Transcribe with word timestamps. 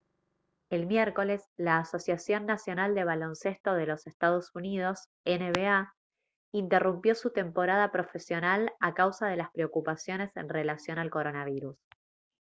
el 0.71 0.87
miércoles 0.87 1.45
la 1.59 1.77
asociación 1.77 2.47
nacional 2.47 2.95
de 2.95 3.03
baloncesto 3.03 3.75
de 3.75 3.85
los 3.85 4.01
ee. 4.07 4.13
uu. 4.25 4.95
nba 5.27 5.93
interrumpió 6.51 7.13
su 7.13 7.29
temporada 7.29 7.91
profesional 7.91 8.73
a 8.79 8.95
causa 8.95 9.27
de 9.27 9.35
las 9.35 9.51
preocupaciones 9.51 10.35
en 10.35 10.49
relación 10.49 10.97
al 10.97 11.11
coronavirus 11.11 11.77